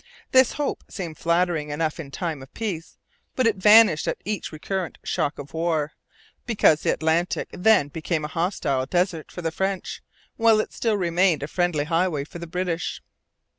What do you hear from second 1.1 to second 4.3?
flattering enough in time of peace; but it vanished at